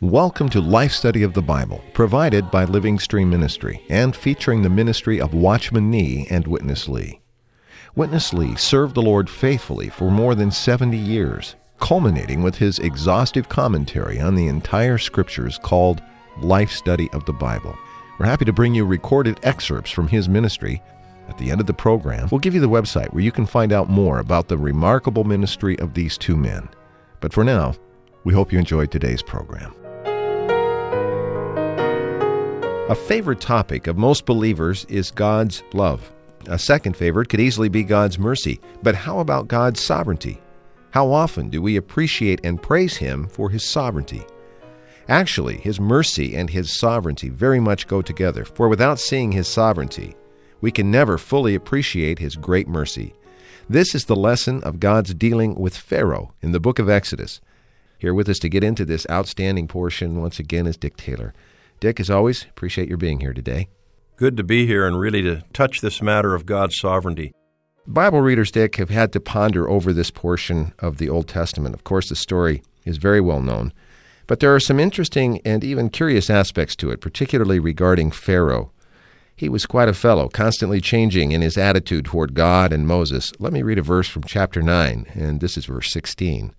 [0.00, 4.68] Welcome to Life Study of the Bible, provided by Living Stream Ministry and featuring the
[4.68, 7.20] ministry of Watchman Nee and Witness Lee.
[7.94, 13.48] Witness Lee served the Lord faithfully for more than 70 years, culminating with his exhaustive
[13.48, 16.02] commentary on the entire scriptures called
[16.42, 17.76] Life Study of the Bible.
[18.18, 20.82] We're happy to bring you recorded excerpts from his ministry.
[21.28, 23.72] At the end of the program, we'll give you the website where you can find
[23.72, 26.68] out more about the remarkable ministry of these two men.
[27.20, 27.74] But for now,
[28.24, 29.74] we hope you enjoyed today's program.
[32.88, 36.10] A favorite topic of most believers is God's love.
[36.46, 38.60] A second favorite could easily be God's mercy.
[38.82, 40.40] But how about God's sovereignty?
[40.92, 44.24] How often do we appreciate and praise Him for His sovereignty?
[45.08, 50.14] Actually, His mercy and His sovereignty very much go together, for without seeing His sovereignty,
[50.60, 53.14] we can never fully appreciate His great mercy.
[53.70, 57.40] This is the lesson of God's dealing with Pharaoh in the book of Exodus.
[57.98, 61.32] Here with us to get into this outstanding portion once again is Dick Taylor.
[61.80, 63.68] Dick, as always, appreciate your being here today.
[64.16, 67.32] Good to be here and really to touch this matter of God's sovereignty.
[67.86, 71.74] Bible readers, Dick, have had to ponder over this portion of the Old Testament.
[71.74, 73.72] Of course, the story is very well known,
[74.28, 78.70] but there are some interesting and even curious aspects to it, particularly regarding Pharaoh.
[79.34, 83.32] He was quite a fellow, constantly changing in his attitude toward God and Moses.
[83.38, 86.54] Let me read a verse from chapter 9, and this is verse 16.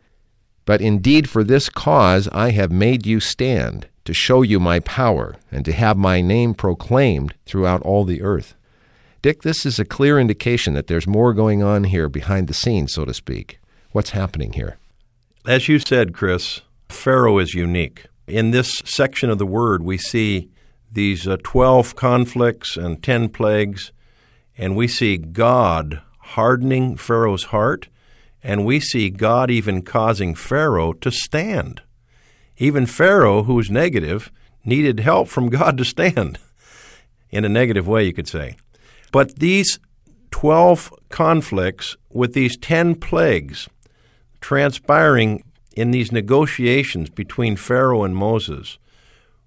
[0.66, 5.36] But indeed, for this cause I have made you stand to show you my power
[5.52, 8.56] and to have my name proclaimed throughout all the earth.
[9.22, 12.94] Dick, this is a clear indication that there's more going on here behind the scenes,
[12.94, 13.60] so to speak.
[13.92, 14.78] What's happening here?
[15.46, 18.08] As you said, Chris, Pharaoh is unique.
[18.28, 20.50] In this section of the Word, we see
[20.92, 23.92] these uh, 12 conflicts and 10 plagues,
[24.58, 27.88] and we see God hardening Pharaoh's heart,
[28.44, 31.82] and we see God even causing Pharaoh to stand.
[32.58, 34.32] Even Pharaoh, who was negative,
[34.66, 36.40] needed help from God to stand.
[37.32, 38.56] In a negative way, you could say.
[39.12, 39.80] But these
[40.32, 43.70] 12 conflicts with these 10 plagues
[44.42, 45.44] transpiring
[45.80, 48.78] in these negotiations between Pharaoh and Moses,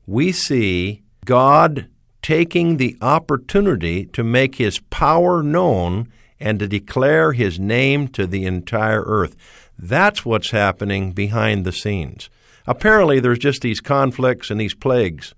[0.06, 1.88] we see God
[2.22, 6.08] taking the opportunity to make his power known
[6.40, 9.36] and to declare his name to the entire earth.
[9.78, 12.30] That's what's happening behind the scenes.
[12.66, 15.34] Apparently, there's just these conflicts and these plagues,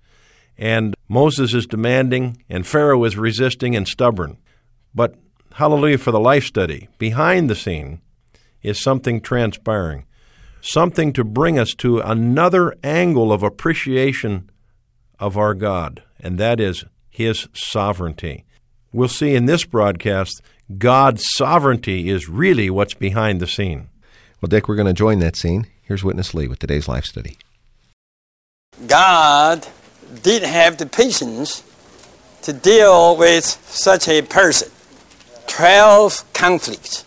[0.57, 4.37] and Moses is demanding, and Pharaoh is resisting and stubborn.
[4.93, 5.15] But
[5.53, 6.87] hallelujah for the life study.
[6.97, 8.01] Behind the scene
[8.61, 10.05] is something transpiring,
[10.65, 14.49] something to bring us to another angle of appreciation
[15.19, 18.45] of our God, and that is His sovereignty.
[18.91, 20.41] We'll see in this broadcast
[20.77, 23.89] God's sovereignty is really what's behind the scene.
[24.41, 25.67] Well, Dick, we're going to join that scene.
[25.83, 27.37] Here's Witness Lee with today's life study.
[28.87, 29.67] God
[30.23, 31.63] did have the patience
[32.41, 34.69] to deal with such a person.
[35.47, 37.05] Twelve conflicts.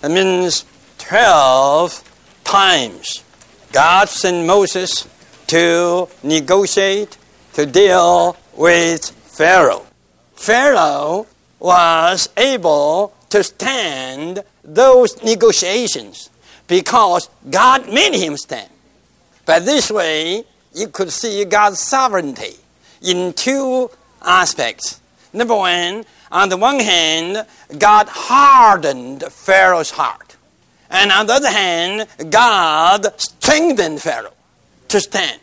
[0.00, 0.64] That means
[0.98, 2.04] twelve
[2.50, 3.22] times
[3.70, 5.06] God sent Moses
[5.46, 7.16] to negotiate,
[7.52, 9.86] to deal with Pharaoh.
[10.34, 11.28] Pharaoh
[11.60, 16.28] was able to stand those negotiations
[16.66, 18.70] because God made him stand.
[19.46, 20.42] But this way,
[20.74, 22.56] you could see God's sovereignty
[23.00, 23.90] in two
[24.22, 25.00] aspects.
[25.32, 27.46] Number one, on the one hand,
[27.78, 30.29] God hardened Pharaoh's heart.
[30.90, 34.34] And on the other hand, God strengthened Pharaoh
[34.88, 35.40] to stand.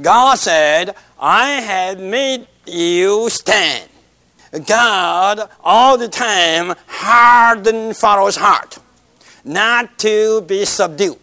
[0.00, 3.88] God said, I have made you stand.
[4.66, 8.78] God all the time hardened Pharaoh's heart
[9.44, 11.18] not to be subdued,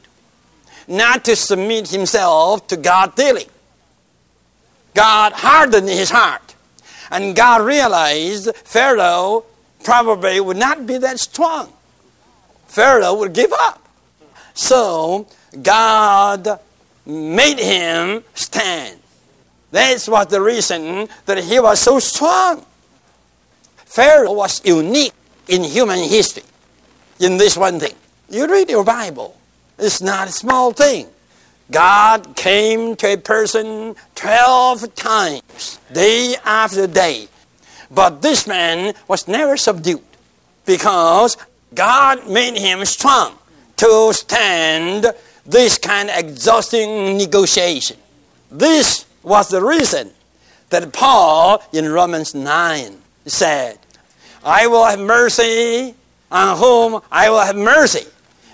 [0.87, 3.47] not to submit himself to God daily.
[4.93, 6.55] God hardened his heart,
[7.11, 9.45] and God realized Pharaoh
[9.83, 11.71] probably would not be that strong.
[12.69, 13.83] Pharaoh would give up.
[14.53, 15.27] So
[15.61, 16.59] God
[17.05, 18.99] made him stand.
[19.71, 22.63] That's what the reason that he was so strong.
[23.75, 25.13] Pharaoh was unique
[25.47, 26.43] in human history
[27.19, 27.95] in this one thing.
[28.29, 29.35] You read your Bible.
[29.79, 31.07] It's not a small thing.
[31.71, 37.27] God came to a person 12 times, day after day.
[37.89, 40.03] But this man was never subdued
[40.65, 41.35] because
[41.73, 43.37] God made him strong
[43.77, 45.05] to stand
[45.45, 47.97] this kind of exhausting negotiation.
[48.51, 50.11] This was the reason
[50.69, 53.79] that Paul in Romans 9 said,
[54.43, 55.95] I will have mercy
[56.31, 58.07] on whom I will have mercy,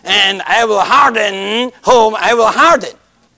[0.04, 2.96] and I will harden whom I will harden.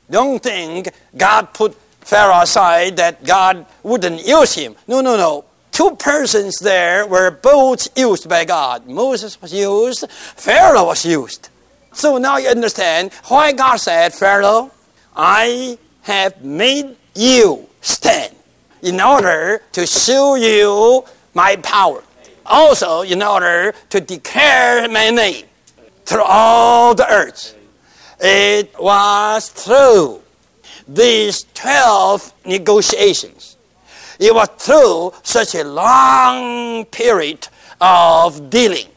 [0.09, 4.75] Don't think God put Pharaoh aside that God wouldn't use him.
[4.87, 5.45] No, no, no.
[5.77, 8.87] Two persons there were both used by God.
[8.87, 11.49] Moses was used, Pharaoh was used.
[11.93, 14.71] So now you understand why God said, Pharaoh,
[15.15, 18.33] I have made you stand
[18.81, 22.03] in order to show you my power.
[22.47, 25.45] Also, in order to declare my name
[26.05, 27.55] through all the earth.
[28.19, 30.23] It was through
[30.87, 33.56] these 12 negotiations.
[34.19, 37.47] It was through such a long period
[37.79, 38.87] of dealing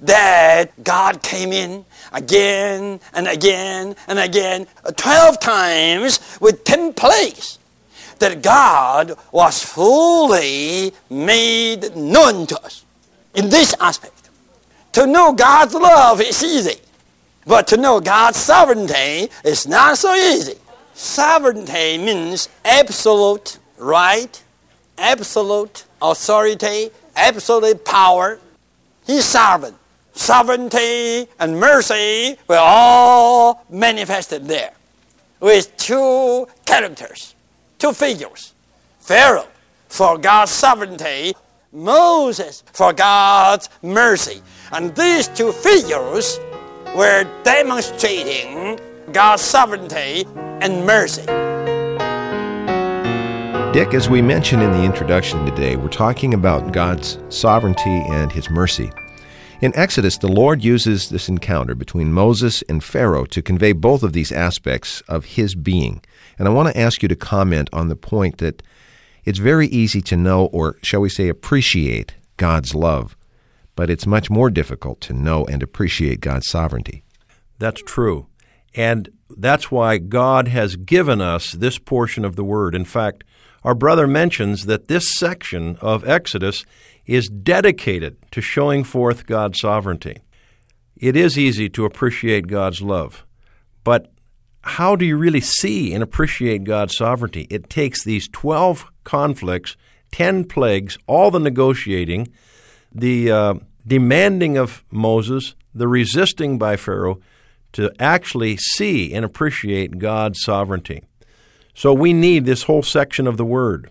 [0.00, 7.58] that God came in again and again and again, uh, 12 times with 10 plagues,
[8.18, 12.84] that God was fully made known to us
[13.34, 14.30] in this aspect.
[14.92, 16.80] To know God's love is easy,
[17.46, 20.54] but to know God's sovereignty is not so easy.
[20.94, 24.42] Sovereignty means absolute right,
[24.98, 28.38] absolute authority, absolute power.
[29.06, 29.74] He's sovereign.
[30.12, 34.72] Sovereignty and mercy were all manifested there
[35.40, 37.34] with two characters,
[37.78, 38.54] two figures.
[38.98, 39.46] Pharaoh
[39.88, 41.34] for God's sovereignty,
[41.72, 44.40] Moses for God's mercy.
[44.72, 46.40] And these two figures
[46.96, 48.80] were demonstrating
[49.12, 50.26] God's sovereignty
[50.60, 51.45] and mercy.
[53.76, 58.48] Dick, as we mentioned in the introduction today, we're talking about God's sovereignty and his
[58.48, 58.90] mercy.
[59.60, 64.14] In Exodus, the Lord uses this encounter between Moses and Pharaoh to convey both of
[64.14, 66.02] these aspects of his being.
[66.38, 68.62] And I want to ask you to comment on the point that
[69.26, 73.14] it's very easy to know, or shall we say, appreciate God's love,
[73.74, 77.04] but it's much more difficult to know and appreciate God's sovereignty.
[77.58, 78.28] That's true.
[78.74, 82.74] And that's why God has given us this portion of the Word.
[82.74, 83.22] In fact,
[83.66, 86.64] our brother mentions that this section of Exodus
[87.04, 90.18] is dedicated to showing forth God's sovereignty.
[90.96, 93.26] It is easy to appreciate God's love,
[93.82, 94.12] but
[94.62, 97.48] how do you really see and appreciate God's sovereignty?
[97.50, 99.76] It takes these 12 conflicts,
[100.12, 102.28] 10 plagues, all the negotiating,
[102.94, 103.54] the uh,
[103.84, 107.18] demanding of Moses, the resisting by Pharaoh,
[107.72, 111.02] to actually see and appreciate God's sovereignty.
[111.76, 113.90] So we need this whole section of the Word.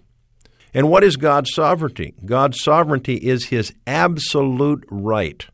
[0.74, 2.16] And what is God's sovereignty?
[2.26, 5.46] God's sovereignty is His absolute right,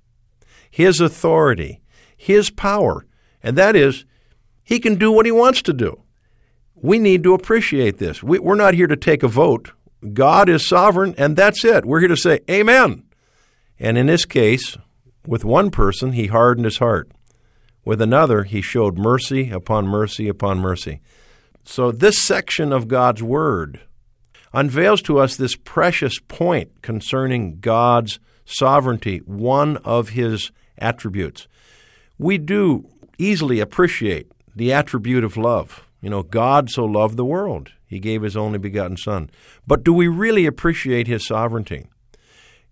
[0.72, 1.82] His authority,
[2.16, 3.06] His power,
[3.44, 4.06] and that is,
[4.64, 6.04] He can do what He wants to do.
[6.74, 8.24] We need to appreciate this.
[8.24, 9.74] We, are not here to take a vote.
[10.14, 11.86] God is sovereign, and that's it.
[11.86, 13.04] We're here to say, Amen.
[13.78, 14.78] And in this case,
[15.28, 17.12] with one person, He hardened his heart.
[17.84, 21.02] With another, He showed mercy upon mercy upon mercy.
[21.64, 23.82] So, this section of God's Word
[24.54, 31.48] unveils to us this precious point concerning God's sovereignty, one of his attributes.
[32.18, 35.88] We do easily appreciate the attribute of love.
[36.02, 39.30] You know, God so loved the world, he gave his only begotten Son.
[39.68, 41.86] But do we really appreciate his sovereignty?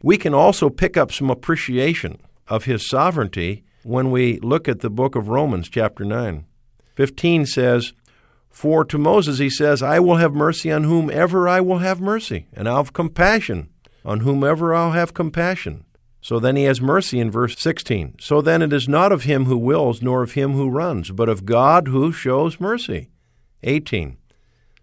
[0.02, 4.90] We can also pick up some appreciation of his sovereignty when we look at the
[4.90, 6.46] book of Romans, chapter 9.
[6.96, 7.94] 15 says,
[8.60, 12.48] for to Moses he says, I will have mercy on whomever I will have mercy,
[12.52, 13.70] and I'll have compassion
[14.04, 15.86] on whomever I'll have compassion.
[16.20, 18.16] So then he has mercy in verse 16.
[18.20, 21.30] So then it is not of him who wills, nor of him who runs, but
[21.30, 23.08] of God who shows mercy.
[23.64, 24.18] 18.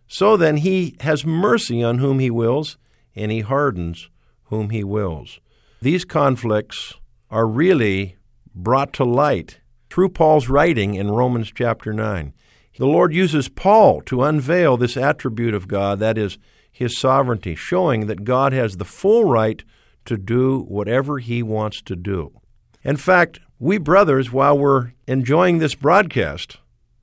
[0.08, 2.78] So then he has mercy on whom he wills,
[3.14, 4.08] and he hardens
[4.44, 5.38] whom he wills.
[5.82, 6.94] These conflicts
[7.30, 8.16] are really
[8.54, 12.32] brought to light through Paul's writing in Romans chapter 9.
[12.78, 16.38] The Lord uses Paul to unveil this attribute of God, that is,
[16.70, 19.64] his sovereignty, showing that God has the full right
[20.04, 22.38] to do whatever he wants to do.
[22.84, 26.58] In fact, we brothers, while we're enjoying this broadcast,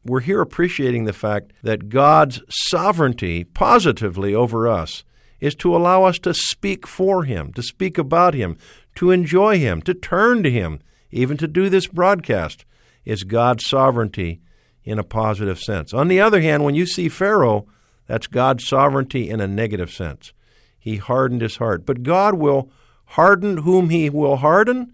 [0.06, 5.03] we're here appreciating the fact that God's sovereignty positively over us
[5.39, 8.58] is to allow us to speak for Him, to speak about Him,
[8.96, 12.63] to enjoy Him, to turn to Him, even to do this broadcast,
[13.06, 14.39] is God's sovereignty
[14.84, 15.94] in a positive sense.
[15.94, 17.66] On the other hand, when you see Pharaoh,
[18.08, 20.34] that's God's sovereignty in a negative sense.
[20.78, 21.86] He hardened his heart.
[21.86, 22.70] But God will
[23.06, 24.92] harden whom he will harden,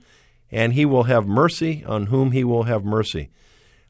[0.52, 3.30] and he will have mercy on whom he will have mercy.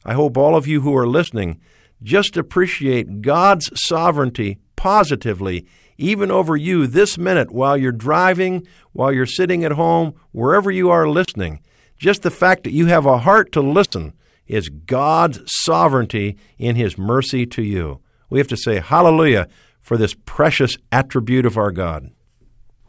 [0.04, 1.60] I hope all of you who are listening
[2.02, 5.66] just appreciate God's sovereignty positively,
[5.98, 10.88] even over you this minute while you're driving, while you're sitting at home, wherever you
[10.88, 11.60] are listening.
[11.98, 14.14] Just the fact that you have a heart to listen
[14.50, 18.00] is God's sovereignty in His mercy to you.
[18.28, 19.48] We have to say hallelujah
[19.80, 22.10] for this precious attribute of our God.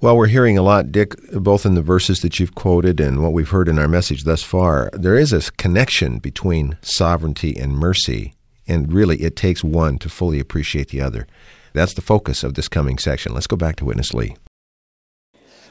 [0.01, 3.33] Well, we're hearing a lot, Dick, both in the verses that you've quoted and what
[3.33, 4.89] we've heard in our message thus far.
[4.93, 8.33] There is a connection between sovereignty and mercy,
[8.67, 11.27] and really it takes one to fully appreciate the other.
[11.73, 13.35] That's the focus of this coming section.
[13.35, 14.35] Let's go back to Witness Lee.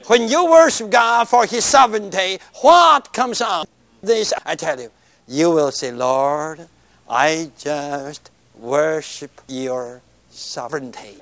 [0.06, 3.68] When you worship God for His sovereignty, what comes out?
[4.00, 4.90] This, I tell you,
[5.30, 6.66] you will say, Lord,
[7.08, 11.18] I just worship your sovereignty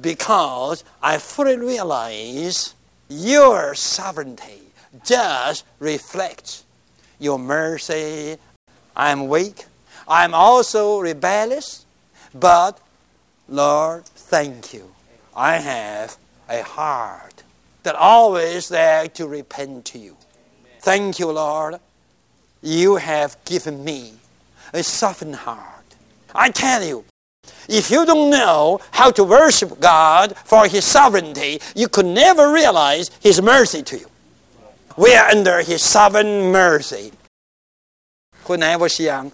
[0.00, 2.76] because I fully realize
[3.08, 4.62] your sovereignty
[5.04, 6.64] just reflects
[7.18, 8.36] your mercy.
[8.94, 9.64] I'm weak.
[10.06, 11.86] I'm also rebellious.
[12.32, 12.80] But,
[13.48, 14.94] Lord, thank you.
[15.34, 16.16] I have
[16.48, 17.42] a heart
[17.82, 20.16] that always there to repent to you.
[20.78, 21.80] Thank you, Lord.
[22.62, 24.14] You have given me
[24.72, 25.84] a softened heart.
[26.34, 27.04] I tell you,
[27.68, 33.10] if you don't know how to worship God for His sovereignty, you could never realize
[33.20, 34.06] His mercy to you.
[34.96, 37.12] We are under His sovereign mercy.
[38.46, 39.32] When I was young,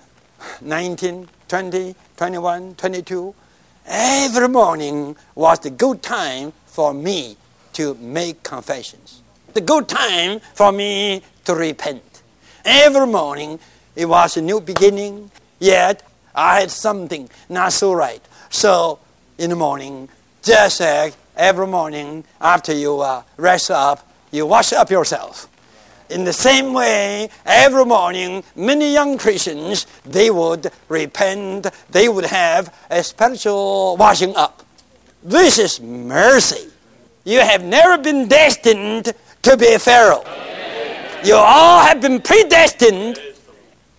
[0.60, 3.34] 19, 20, 21, 22,
[3.86, 7.36] every morning was the good time for me
[7.72, 9.22] to make confessions.
[9.54, 12.15] The good time for me to repent.
[12.66, 13.60] Every morning
[13.94, 15.30] it was a new beginning,
[15.60, 16.02] yet
[16.34, 18.20] I had something not so right.
[18.50, 18.98] So
[19.38, 20.08] in the morning,
[20.42, 25.48] just like every morning after you uh, rest up, you wash up yourself.
[26.10, 32.74] In the same way, every morning, many young Christians, they would repent, they would have
[32.90, 34.64] a spiritual washing up.
[35.22, 36.68] This is mercy.
[37.24, 40.24] You have never been destined to be a Pharaoh.
[41.26, 43.18] You all have been predestined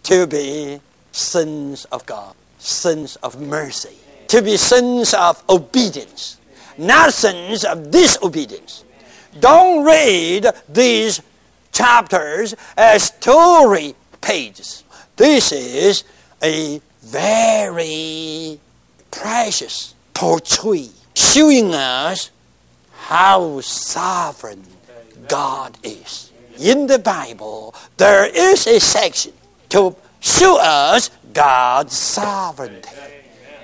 [0.03, 0.79] to be
[1.11, 3.97] sons of God, sons of mercy,
[4.29, 6.39] to be sons of obedience,
[6.77, 8.85] not sons of disobedience.
[9.41, 11.21] Don't read these
[11.73, 14.85] chapters as story pages.
[15.17, 16.05] This is
[16.41, 18.57] a very
[19.11, 22.31] precious portrait showing us
[22.93, 24.63] how sovereign
[25.27, 26.26] God is.
[26.59, 29.33] In the Bible, there is a section
[29.69, 32.89] to show us God's sovereignty.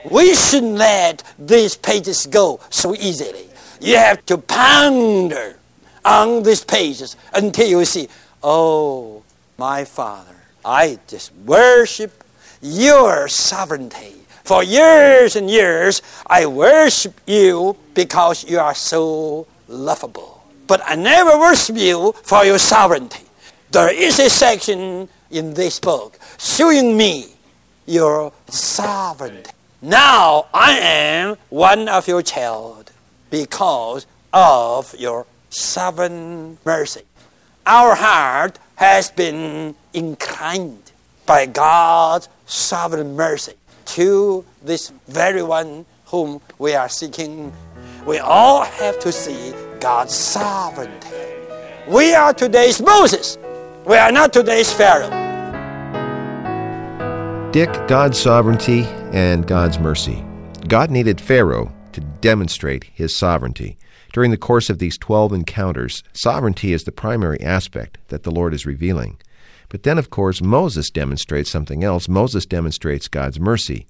[0.10, 3.48] We shouldn't let these pages go so easily.
[3.80, 5.58] You have to ponder
[6.06, 8.08] on these pages until you see,
[8.44, 9.24] oh,
[9.58, 12.24] my Father, I just worship
[12.62, 14.16] your sovereignty.
[14.44, 20.33] For years and years, I worship you because you are so lovable.
[20.68, 23.24] But I never worship you for your sovereignty.
[23.72, 27.34] There is a section in this book showing me
[27.86, 29.52] your sovereignty.
[29.82, 32.92] Now I am one of your child
[33.30, 37.02] because of your sovereign mercy.
[37.66, 40.92] Our heart has been inclined
[41.26, 43.54] by God's sovereign mercy
[43.86, 47.52] to this very one whom we are seeking.
[48.06, 51.10] We all have to see God's sovereignty.
[51.90, 53.38] We are today's Moses.
[53.86, 55.10] We are not today's Pharaoh.
[57.52, 60.24] Dick, God's sovereignty and God's mercy.
[60.70, 63.78] God needed Pharaoh to demonstrate his sovereignty.
[64.14, 68.54] During the course of these 12 encounters, sovereignty is the primary aspect that the Lord
[68.54, 69.18] is revealing.
[69.68, 72.08] But then, of course, Moses demonstrates something else.
[72.08, 73.86] Moses demonstrates God's mercy.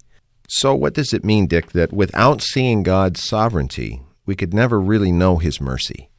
[0.50, 5.12] So, what does it mean, Dick, that without seeing God's sovereignty, we could never really
[5.12, 6.10] know His mercy?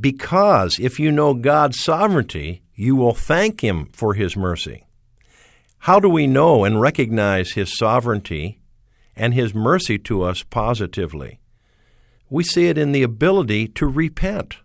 [0.00, 4.86] Because if you know God's sovereignty, you will thank Him for His mercy.
[5.80, 8.60] How do we know and recognize His sovereignty
[9.16, 11.40] and His mercy to us positively?
[12.30, 14.56] We see it in the ability to repent.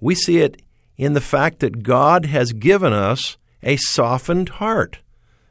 [0.00, 0.60] We see it
[0.96, 4.98] in the fact that God has given us a softened heart.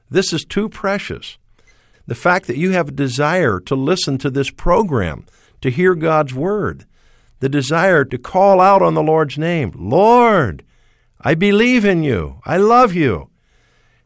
[0.10, 1.38] This is too precious.
[2.06, 5.26] The fact that you have a desire to listen to this program,
[5.62, 6.86] to hear God's word,
[7.40, 10.64] the desire to call out on the Lord's name Lord,
[11.20, 12.42] I believe in you.
[12.46, 13.30] I love you.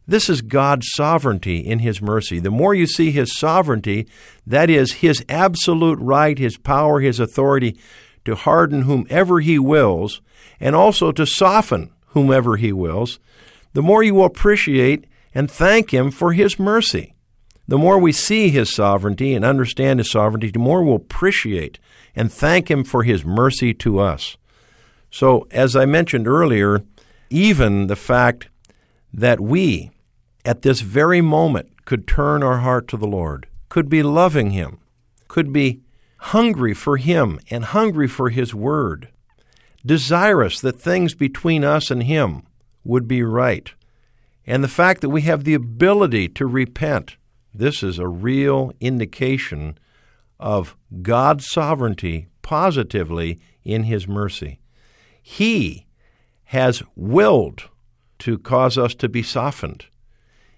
[0.08, 2.40] This is God's sovereignty in His mercy.
[2.40, 4.08] The more you see His sovereignty,
[4.46, 7.78] that is, His absolute right, His power, His authority
[8.26, 10.22] to harden whomever He wills,
[10.60, 13.20] and also to soften whomever He wills,
[13.74, 17.15] the more you will appreciate and thank Him for His mercy.
[17.68, 21.80] The more we see His sovereignty and understand His sovereignty, the more we'll appreciate
[22.16, 24.38] and thank Him for His mercy to us.
[25.10, 26.84] So, as I mentioned earlier,
[27.30, 28.50] even the fact
[29.14, 29.92] that we,
[30.44, 34.80] at this very moment, could turn our heart to the Lord, could be loving Him,
[35.28, 35.82] could be
[36.18, 39.10] hungry for Him and hungry for His Word,
[39.86, 42.44] desirous that things between us and Him
[42.84, 43.74] would be right,
[44.46, 47.18] and the fact that we have the ability to repent.
[47.58, 49.78] This is a real indication
[50.42, 54.60] of God's sovereignty positively in His mercy.
[55.22, 55.88] He
[56.46, 57.70] has willed
[58.20, 59.86] to cause us to be softened.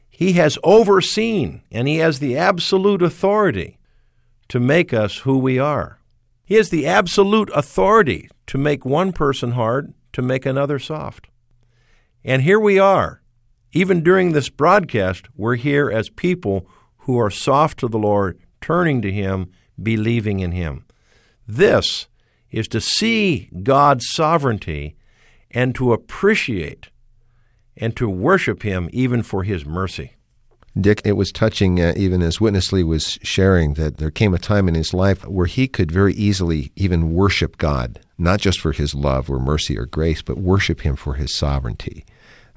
[0.10, 3.77] He has overseen and He has the absolute authority
[4.48, 6.00] to make us who we are.
[6.46, 11.27] He has the absolute authority to make one person hard, to make another soft.
[12.24, 13.22] And here we are.
[13.72, 16.68] Even during this broadcast, we're here as people
[17.07, 19.49] who are soft to the Lord, turning to Him,
[19.81, 20.85] believing in Him.
[21.47, 22.07] This
[22.51, 24.97] is to see God's sovereignty
[25.49, 26.89] and to appreciate
[27.77, 30.17] and to worship Him even for His mercy.
[30.79, 34.37] Dick, it was touching, uh, even as Witness Lee was sharing, that there came a
[34.37, 38.73] time in his life where he could very easily even worship God, not just for
[38.73, 42.05] his love or mercy or grace, but worship Him for His sovereignty.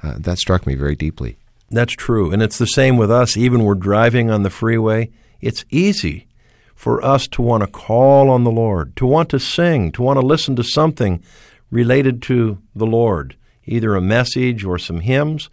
[0.02, 1.38] Uh, that struck me very deeply.
[1.70, 2.32] That's true.
[2.32, 3.36] And it's the same with us.
[3.36, 5.10] Even we're driving on the freeway,
[5.40, 6.26] it's easy
[6.74, 10.18] for us to want to call on the Lord, to want to sing, to want
[10.18, 11.22] to listen to something
[11.70, 13.36] related to the Lord,
[13.66, 15.50] either a message or some hymns.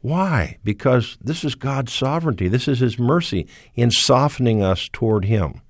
[0.00, 0.58] Why?
[0.64, 2.48] Because this is God's sovereignty.
[2.48, 5.60] This is His mercy in softening us toward Him.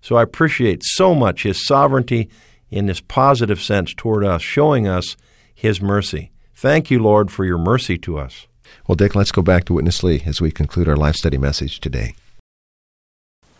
[0.00, 2.28] So I appreciate so much His sovereignty
[2.70, 5.16] in this positive sense toward us, showing us
[5.54, 6.30] His mercy.
[6.54, 8.46] Thank you, Lord, for your mercy to us.
[8.90, 11.78] Well, Dick, let's go back to Witness Lee as we conclude our life study message
[11.78, 12.16] today.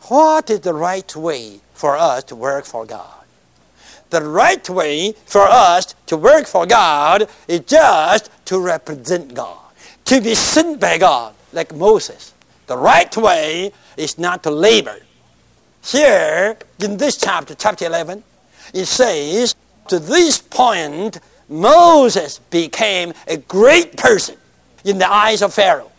[0.08, 3.22] What is the right way for us to work for God?
[4.08, 9.60] The right way for us to work for God is just to represent God,
[10.06, 12.34] to be sent by God, like Moses.
[12.66, 14.98] The right way is not to labor.
[15.84, 18.24] Here, in this chapter, chapter 11,
[18.74, 19.54] it says,
[19.90, 24.34] to this point, Moses became a great person
[24.84, 25.90] in the eyes of Pharaoh,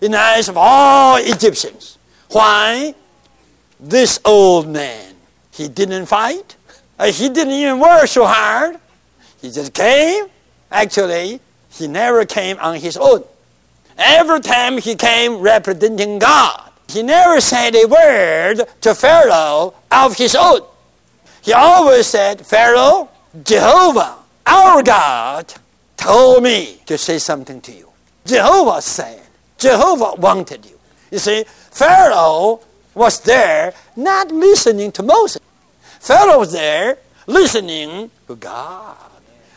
[0.00, 1.98] in the eyes of all Egyptians.
[2.30, 2.94] Why?
[3.78, 5.14] This old man,
[5.52, 6.56] he didn't fight.
[6.98, 8.76] Uh, he didn't even work so hard.
[9.40, 10.26] He just came.
[10.70, 13.24] Actually, he never came on his own.
[13.96, 20.34] Every time he came representing God, he never said a word to Pharaoh of his
[20.34, 20.60] own.
[21.42, 23.08] He always said, Pharaoh,
[23.44, 25.52] Jehovah, our God,
[25.96, 27.89] told me to say something to you.
[28.30, 29.20] Jehovah said,
[29.58, 30.78] Jehovah wanted you.
[31.10, 32.60] You see, Pharaoh
[32.94, 35.42] was there not listening to Moses.
[35.98, 38.96] Pharaoh was there listening to God.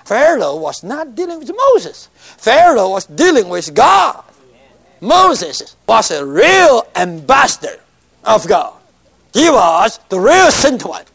[0.05, 2.09] Pharaoh was not dealing with Moses.
[2.17, 4.23] Pharaoh was dealing with God.
[4.99, 7.79] Moses was a real ambassador
[8.23, 8.73] of God.
[9.33, 11.05] He was the real sent one.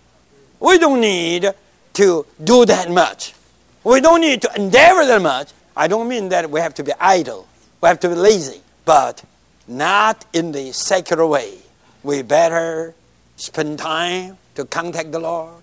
[0.61, 1.51] We don't need
[1.95, 3.35] to do that much.
[3.83, 5.51] We don't need to endeavor that much.
[5.77, 7.48] I don't mean that we have to be idle.
[7.81, 8.63] We have to be lazy.
[8.85, 9.23] But
[9.69, 11.59] not in the secular way.
[12.03, 12.95] We better
[13.37, 15.63] spend time to contact the Lord,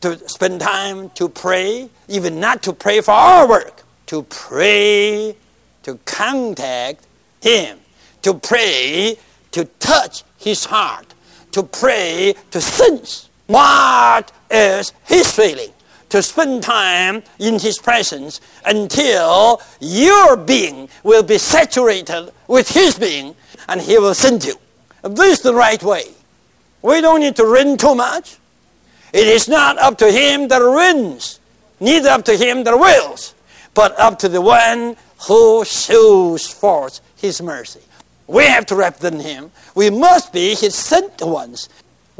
[0.00, 5.36] to spend time to pray, even not to pray for our work, to pray,
[5.82, 7.06] to contact
[7.40, 7.78] Him,
[8.22, 9.16] to pray,
[9.52, 11.14] to touch His heart,
[11.52, 15.72] to pray, to sense what is His feeling,
[16.12, 23.34] to spend time in His presence until your being will be saturated with His being
[23.68, 24.54] and He will send you.
[25.02, 26.04] This is the right way.
[26.82, 28.38] We don't need to reign too much.
[29.12, 31.38] It is not up to him that reigns,
[31.80, 33.34] neither up to him that wills,
[33.74, 34.96] but up to the one
[35.28, 37.80] who shows forth his mercy.
[38.26, 39.50] We have to represent him.
[39.74, 41.68] We must be his sent ones.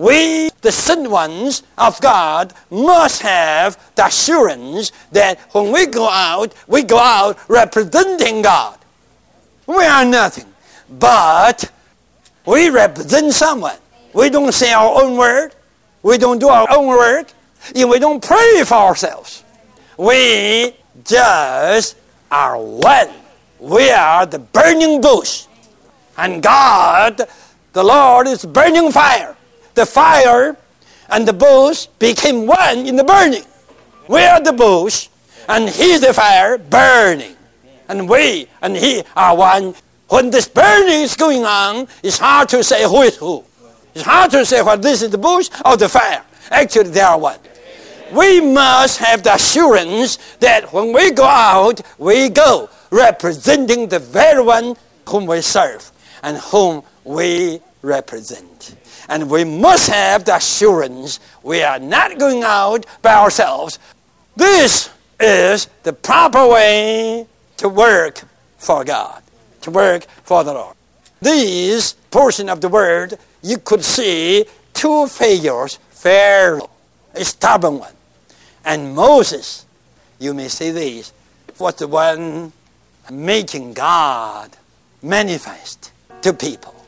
[0.03, 6.53] We, the sent ones of God, must have the assurance that when we go out,
[6.67, 8.81] we go out representing God.
[9.65, 10.53] We are nothing,
[10.91, 11.71] but
[12.45, 13.79] we represent someone.
[14.13, 15.55] We don't say our own word.
[16.03, 17.33] We don't do our own work.
[17.73, 19.45] And we don't pray for ourselves.
[19.97, 21.97] We just
[22.29, 23.11] are one.
[23.61, 25.47] We are the burning bush.
[26.19, 27.21] And God,
[27.73, 29.37] the Lord, is burning fire.
[29.75, 30.57] The fire
[31.09, 33.45] and the bush became one in the burning.
[34.09, 35.09] We are the bush,
[35.49, 37.37] and He is the fire burning.
[37.89, 39.75] And we and He are one
[40.13, 43.43] When this burning is going on, it's hard to say who is who.
[43.95, 46.23] It's hard to say whether this is the bush or the fire.
[46.51, 47.39] Actually, they are one.
[48.13, 54.43] We must have the assurance that when we go out, we go representing the very
[54.43, 54.77] one
[55.09, 55.91] whom we serve
[56.23, 58.52] and whom we represent.
[59.13, 63.79] And we must have the assurance we are not going out by ourselves.
[64.35, 64.89] This
[65.21, 67.27] is the proper way
[67.59, 68.23] to work
[68.57, 69.23] for God,
[69.61, 70.75] to work for the Lord.
[71.21, 76.71] This portion of the word, you could see two figures Pharaoh,
[77.15, 77.95] a stubborn one,
[78.65, 79.67] and Moses,
[80.21, 81.13] you may see this,
[81.59, 82.51] was the one
[83.11, 84.57] making God
[85.03, 86.82] manifest to people.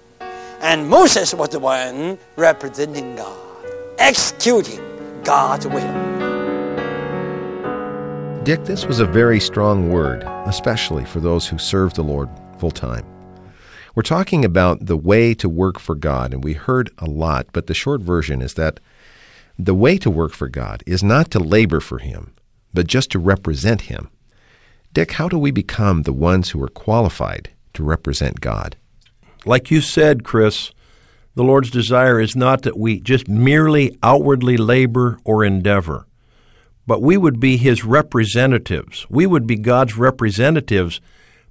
[0.65, 3.67] And Moses was the one representing God,
[3.99, 4.81] executing
[5.23, 5.93] God's will.
[8.45, 12.71] Dick, this was a very strong word, especially for those who serve the Lord full
[12.71, 13.05] time.
[13.95, 17.67] We're talking about the way to work for God, and we heard a lot, but
[17.67, 18.81] the short version is that
[19.59, 22.33] the way to work for God is not to labor for Him,
[22.73, 24.09] but just to represent Him.
[24.95, 28.77] Dick, how do we become the ones who are qualified to represent God?
[29.47, 30.73] Like you said, Chris,
[31.35, 36.07] the Lord's desire is not that we just merely outwardly labor or endeavor,
[36.87, 39.07] but we would be His representatives.
[39.11, 41.01] We would be God's representatives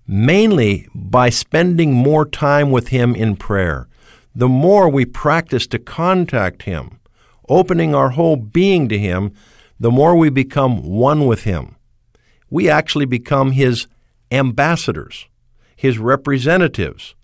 [0.08, 3.88] mainly by spending more time with Him in prayer.
[4.36, 7.00] The more we practice to contact Him,
[7.48, 9.34] opening our whole being to Him,
[9.80, 11.76] the more we become one with Him.
[12.50, 13.88] We actually become His
[14.32, 15.28] ambassadors,
[15.76, 17.16] His representatives.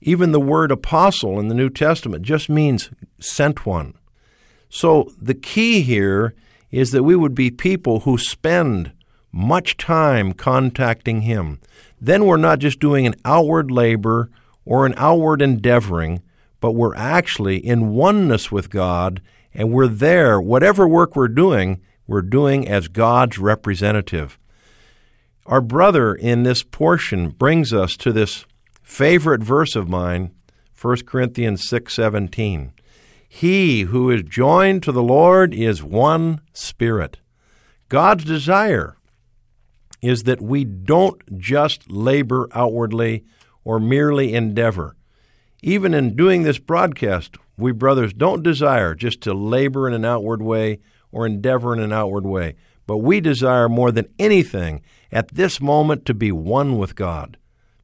[0.00, 3.94] Even the word apostle in the New Testament just means sent one.
[4.68, 6.34] So the key here
[6.70, 8.92] is that we would be people who spend
[9.32, 11.60] much time contacting Him.
[12.00, 14.30] Then we're not just doing an outward labor
[14.64, 16.22] or an outward endeavoring,
[16.60, 19.22] but we're actually in oneness with God,
[19.54, 20.40] and we're there.
[20.40, 24.38] Whatever work we're doing, we're doing as God's representative.
[25.46, 28.44] Our brother in this portion brings us to this
[28.88, 30.30] favorite verse of mine,
[30.74, 32.72] 1 Corinthians 6:17.
[33.28, 37.18] He who is joined to the Lord is one spirit.
[37.90, 38.96] God's desire
[40.00, 43.24] is that we don't just labor outwardly
[43.62, 44.96] or merely endeavor.
[45.62, 50.40] Even in doing this broadcast, we brothers don't desire just to labor in an outward
[50.40, 50.80] way
[51.12, 52.54] or endeavor in an outward way,
[52.86, 54.80] but we desire more than anything
[55.12, 57.36] at this moment to be one with God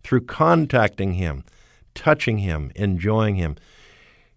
[0.05, 1.45] through contacting Him,
[1.95, 3.57] touching Him, enjoying Him.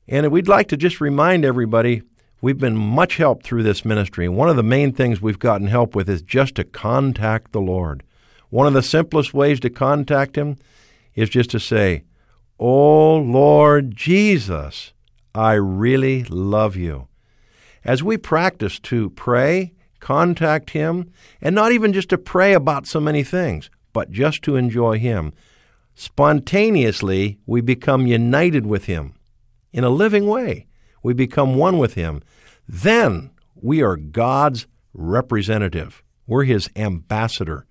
[0.08, 2.02] And we'd like to just remind everybody
[2.42, 4.30] we've been much helped through this ministry.
[4.30, 8.04] One of the main things we've gotten help with is just to contact the Lord.
[8.50, 10.58] One of the simplest ways to contact Him
[11.14, 12.04] is just to say,
[12.60, 14.94] Oh Lord Jesus,
[15.36, 17.08] I really love you.
[17.84, 23.00] As we practice to pray, contact Him, and not even just to pray about so
[23.00, 25.34] many things, but just to enjoy Him,
[25.98, 29.16] spontaneously we become united with Him
[29.74, 30.68] in a living way.
[31.02, 32.22] We become one with Him.
[32.70, 36.04] Then we are God's representative.
[36.28, 37.66] We're His ambassador.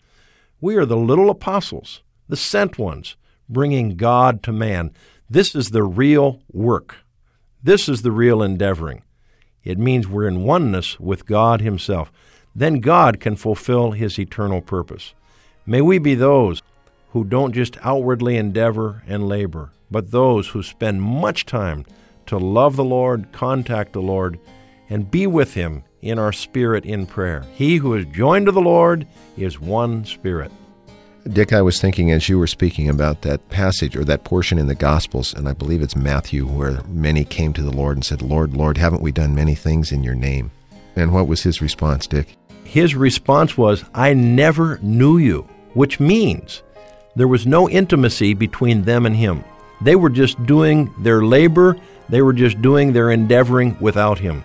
[0.60, 3.16] We are the little apostles, the sent ones,
[3.48, 4.90] bringing God to man.
[5.30, 6.96] This is the real work.
[7.62, 9.04] This is the real endeavoring.
[9.62, 12.10] It means we're in oneness with God Himself.
[12.56, 15.14] Then God can fulfill His eternal purpose.
[15.64, 16.62] May we be those
[17.16, 21.83] who don't just outwardly endeavor and labor, but those who spend much time
[22.26, 24.38] to love the Lord, contact the Lord,
[24.90, 27.42] and be with Him in our spirit in prayer.
[27.55, 29.07] He who is joined to the Lord
[29.38, 30.52] is one spirit.
[31.26, 34.66] Dick, I was thinking as you were speaking about that passage or that portion in
[34.66, 38.20] the Gospels, and I believe it's Matthew, where many came to the Lord and said,
[38.20, 40.50] Lord, Lord, haven't we done many things in your name?
[40.96, 42.37] And what was his response, Dick?
[42.64, 46.62] His response was, I never knew you, which means
[47.16, 49.42] there was no intimacy between them and him.
[49.81, 51.76] They were just doing their labor,
[52.09, 54.44] they were just doing their endeavoring without him.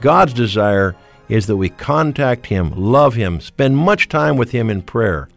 [0.00, 0.96] God's desire
[1.28, 5.28] is that we contact him, love him, spend much time with him in prayer.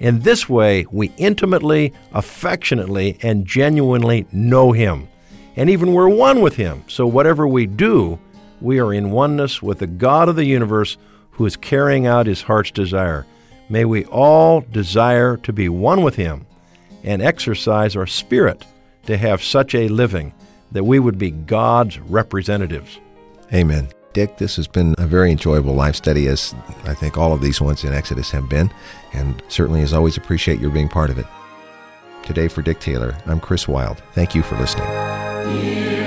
[0.00, 5.08] In this way, we intimately, affectionately, and genuinely know Him.
[5.56, 6.84] And even we're one with Him.
[6.88, 8.18] So whatever we do,
[8.62, 10.96] we are in oneness with the God of the universe
[11.32, 13.26] who is carrying out His heart's desire.
[13.70, 16.44] May we all desire to be one with Him
[17.04, 18.66] and exercise our spirit
[19.06, 20.34] to have such a living
[20.72, 22.98] that we would be God's representatives.
[23.54, 23.88] Amen.
[24.12, 26.52] Dick, this has been a very enjoyable life study, as
[26.84, 28.72] I think all of these ones in Exodus have been,
[29.12, 31.26] and certainly as always appreciate your being part of it.
[32.24, 34.02] Today for Dick Taylor, I'm Chris Wild.
[34.14, 35.99] Thank you for listening.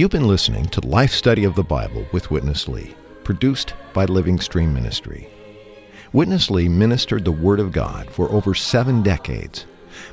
[0.00, 4.40] You've been listening to Life Study of the Bible with Witness Lee, produced by Living
[4.40, 5.28] Stream Ministry.
[6.14, 9.66] Witness Lee ministered the Word of God for over seven decades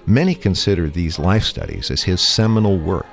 [0.06, 3.08] Many consider these life studies as his seminal work,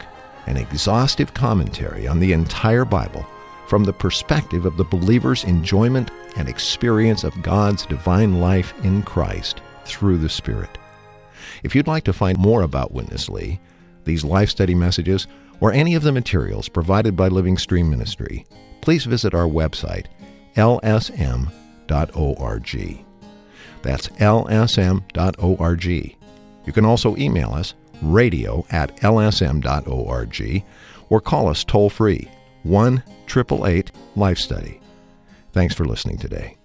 [0.49, 3.25] an exhaustive commentary on the entire Bible
[3.69, 9.61] from the perspective of the believer's enjoyment and experience of God's divine life in Christ
[9.85, 10.77] through the Spirit.
[11.63, 13.61] If you'd like to find more about Witness Lee,
[14.07, 15.29] these life study messages,
[15.61, 18.47] or any of the materials provided by Living Stream Ministry,
[18.81, 20.07] please visit our website,
[20.57, 21.15] lsm.org.
[23.83, 25.85] That's lsm.org.
[26.67, 30.65] You can also email us radio at lsm.org
[31.11, 32.31] or call us toll free
[32.63, 34.81] 1 888 Life Study.
[35.53, 36.57] Thanks for listening today.